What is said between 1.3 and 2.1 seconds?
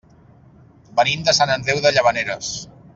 Sant Andreu de